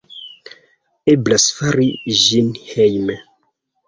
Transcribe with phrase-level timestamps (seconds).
[1.15, 1.85] Eblas fari
[2.21, 3.19] ĝin hejme.